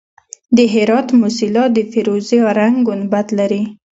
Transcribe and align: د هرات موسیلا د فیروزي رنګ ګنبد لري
د 0.57 0.59
هرات 0.73 1.07
موسیلا 1.19 1.63
د 1.73 1.77
فیروزي 1.91 2.39
رنګ 2.59 2.75
ګنبد 2.87 3.27
لري 3.39 3.61